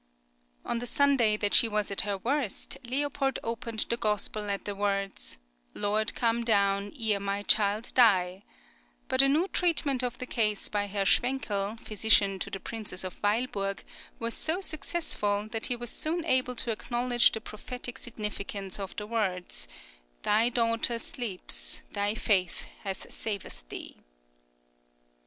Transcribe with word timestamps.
On 0.65 0.79
the 0.79 0.87
Sunday 0.87 1.37
that 1.37 1.53
she 1.53 1.67
was 1.67 1.91
at 1.91 2.01
her 2.01 2.17
worst, 2.17 2.75
Leopold 2.85 3.37
opened 3.43 3.85
the 3.87 3.97
Gospel 3.97 4.49
at 4.49 4.65
the 4.65 4.73
words: 4.73 5.37
"Lord, 5.75 6.15
come 6.15 6.43
down, 6.43 6.91
ere 6.99 7.19
my 7.19 7.43
child 7.43 7.91
die;" 7.93 8.41
but 9.07 9.21
a 9.21 9.29
new 9.29 9.47
treatment 9.47 10.01
of 10.01 10.17
the 10.17 10.25
case 10.25 10.69
by 10.69 10.85
Herr 10.87 11.05
Schwenckel, 11.05 11.79
physician 11.81 12.39
to 12.39 12.49
the 12.49 12.59
Princess 12.59 13.03
of 13.03 13.21
Weilburg, 13.21 13.83
was 14.17 14.33
so 14.33 14.59
successful, 14.59 15.47
that 15.51 15.67
he 15.67 15.75
was 15.75 15.91
soon 15.91 16.25
able 16.25 16.55
to 16.55 16.71
acknowledge 16.71 17.31
the 17.31 17.39
prophetic 17.39 17.99
significance 17.99 18.79
of 18.79 18.95
the 18.95 19.05
words: 19.05 19.67
"Thy 20.23 20.49
daughter 20.49 20.97
sleeps; 20.97 21.83
thy 21.93 22.15
faith 22.15 22.63
hath 22.83 23.11
saved 23.13 23.69
thee." 23.69 23.97